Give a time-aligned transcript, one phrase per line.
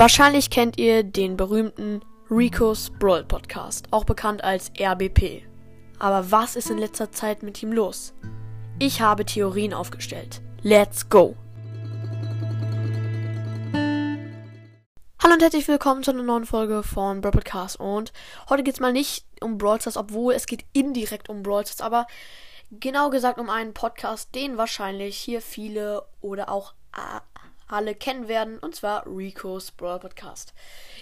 [0.00, 5.42] Wahrscheinlich kennt ihr den berühmten Rico's Brawl Podcast, auch bekannt als RBP.
[5.98, 8.14] Aber was ist in letzter Zeit mit ihm los?
[8.78, 10.40] Ich habe Theorien aufgestellt.
[10.62, 11.36] Let's go!
[15.22, 17.78] Hallo und herzlich willkommen zu einer neuen Folge von Brawl Podcast.
[17.78, 18.14] Und
[18.48, 21.82] heute geht es mal nicht um Brawl Stars, obwohl es geht indirekt um Brawl Stars,
[21.82, 22.06] aber
[22.70, 26.72] genau gesagt um einen Podcast, den wahrscheinlich hier viele oder auch
[27.72, 30.52] alle kennen werden, und zwar Rico's Brawl Podcast.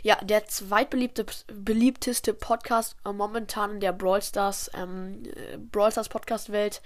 [0.03, 6.53] Ja, der zweitbeliebteste Podcast äh, momentan in der Brawl Stars, ähm, äh, Brawl Stars Podcast
[6.53, 6.83] Welt.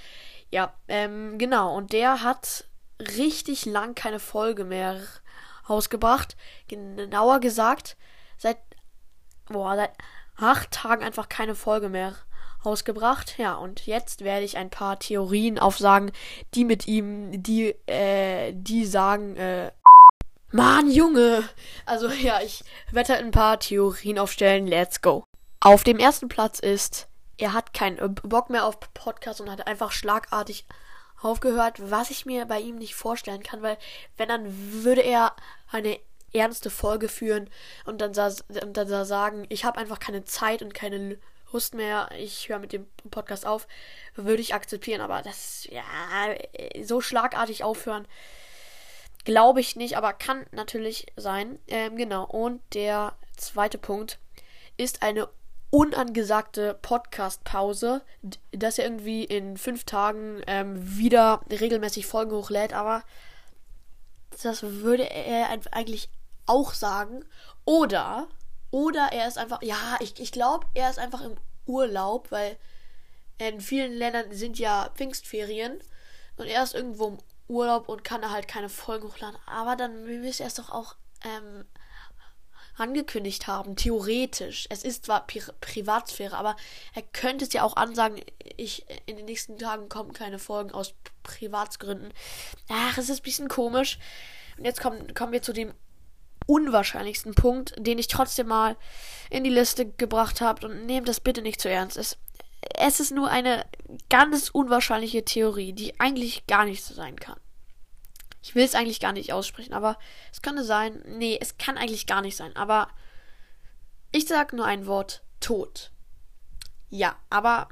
[0.50, 2.64] Ja, ähm, genau, und der hat
[3.00, 5.00] richtig lang keine Folge mehr
[5.68, 6.36] rausgebracht.
[6.68, 7.96] Genauer gesagt,
[8.38, 8.58] seit,
[9.46, 9.92] boah, seit
[10.36, 12.14] acht Tagen einfach keine Folge mehr
[12.64, 13.38] rausgebracht.
[13.38, 16.12] Ja, und jetzt werde ich ein paar Theorien aufsagen,
[16.54, 19.72] die mit ihm, die, äh, die sagen, äh,
[20.50, 21.48] Mann, Junge!
[21.86, 24.66] Also ja, ich werde halt ein paar Theorien aufstellen.
[24.66, 25.24] Let's go.
[25.60, 29.92] Auf dem ersten Platz ist, er hat keinen Bock mehr auf Podcast und hat einfach
[29.92, 30.66] schlagartig
[31.22, 33.78] aufgehört, was ich mir bei ihm nicht vorstellen kann, weil
[34.16, 34.44] wenn dann
[34.84, 35.34] würde er
[35.70, 35.98] eine
[36.32, 37.48] ernste Folge führen
[37.84, 38.12] und dann,
[38.62, 41.18] und dann sagen, ich habe einfach keine Zeit und keine
[41.52, 43.66] Lust mehr, ich höre mit dem Podcast auf,
[44.14, 45.84] würde ich akzeptieren, aber das, ja,
[46.82, 48.06] so schlagartig aufhören,
[49.24, 51.58] glaube ich nicht, aber kann natürlich sein.
[51.68, 54.18] Ähm, genau, und der zweite Punkt
[54.76, 55.28] ist eine
[55.70, 58.02] unangesagte Podcast-Pause,
[58.50, 63.02] dass er irgendwie in fünf Tagen ähm, wieder regelmäßig Folgen hochlädt, aber
[64.42, 66.10] das würde er eigentlich
[66.46, 67.24] auch sagen.
[67.64, 68.28] Oder,
[68.72, 72.56] oder er ist einfach, ja, ich, ich glaube, er ist einfach im Urlaub, weil
[73.38, 75.78] in vielen Ländern sind ja Pfingstferien
[76.36, 79.38] und er ist irgendwo im Urlaub und kann halt keine Folgen hochladen.
[79.46, 81.66] Aber dann müsste er es doch auch ähm,
[82.76, 84.66] angekündigt haben, theoretisch.
[84.70, 86.56] Es ist zwar Pri Privatsphäre, aber
[86.94, 88.22] er könnte es ja auch ansagen,
[88.56, 92.12] ich in den nächsten Tagen kommen keine Folgen aus Privatsgründen.
[92.68, 93.98] Ach, es ist ein bisschen komisch.
[94.56, 95.74] Und jetzt kommen, kommen wir zu dem
[96.46, 98.76] unwahrscheinlichsten Punkt, den ich trotzdem mal
[99.30, 100.66] in die Liste gebracht habe.
[100.66, 101.96] Und nehmt das bitte nicht zu ernst.
[101.96, 102.18] Es,
[102.76, 103.66] es ist nur eine
[104.08, 107.38] ganz unwahrscheinliche Theorie, die eigentlich gar nicht so sein kann.
[108.42, 109.98] Ich will es eigentlich gar nicht aussprechen, aber
[110.32, 111.02] es könnte sein.
[111.06, 112.54] Nee, es kann eigentlich gar nicht sein.
[112.56, 112.88] Aber
[114.10, 115.92] ich sag nur ein Wort: Tod.
[116.90, 117.68] Ja, aber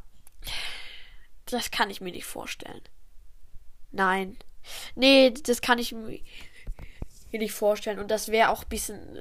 [1.46, 2.82] das kann ich mir nicht vorstellen.
[3.90, 4.38] Nein.
[4.94, 6.20] Nee, das kann ich mir
[7.38, 7.98] nicht vorstellen.
[7.98, 9.18] Und das wäre auch ein bisschen.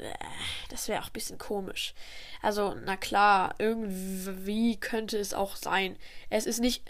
[0.69, 1.93] Das wäre auch ein bisschen komisch.
[2.41, 5.97] Also, na klar, irgendwie könnte es auch sein.
[6.29, 6.83] Es ist nicht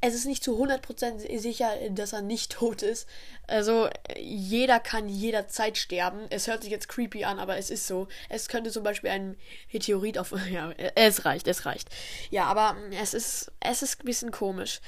[0.00, 3.08] es ist nicht zu 100% sicher, dass er nicht tot ist.
[3.46, 6.26] Also jeder kann jederzeit sterben.
[6.30, 8.06] Es hört sich jetzt creepy an, aber es ist so.
[8.28, 9.36] Es könnte zum Beispiel ein
[9.72, 10.34] Meteorit auf...
[10.50, 11.88] Ja, es reicht, es reicht.
[12.30, 14.80] Ja, aber es ist, es ist ein bisschen komisch.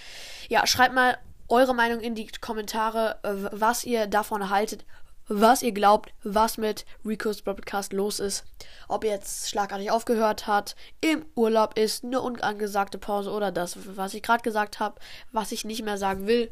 [0.49, 1.19] Ja, schreibt mal
[1.49, 4.85] eure Meinung in die Kommentare, was ihr davon haltet,
[5.29, 8.45] was ihr glaubt, was mit Rico's Broadcast los ist.
[8.89, 14.15] Ob er jetzt schlagartig aufgehört hat, im Urlaub ist, eine unangesagte Pause oder das, was
[14.15, 14.99] ich gerade gesagt habe,
[15.31, 16.51] was ich nicht mehr sagen will.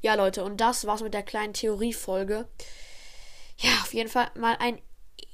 [0.00, 2.46] Ja, Leute, und das war's mit der kleinen Theoriefolge.
[3.58, 4.78] Ja, auf jeden Fall mal ein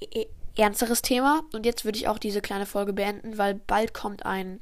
[0.00, 1.42] e-, e-, ernsteres Thema.
[1.52, 4.60] Und jetzt würde ich auch diese kleine Folge beenden, weil bald kommt ein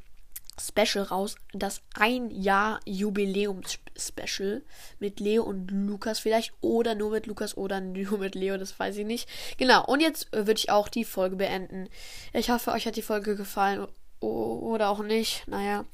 [0.60, 4.62] Special raus, das ein Jahr Jubiläums-Special
[4.98, 8.96] mit Leo und Lukas vielleicht oder nur mit Lukas oder nur mit Leo, das weiß
[8.96, 9.28] ich nicht.
[9.58, 11.88] Genau, und jetzt äh, würde ich auch die Folge beenden.
[12.32, 13.86] Ich hoffe, euch hat die Folge gefallen
[14.20, 15.46] oder auch nicht.
[15.46, 15.84] Naja,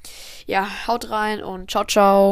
[0.45, 2.31] ja, haut rein und ciao, ciao.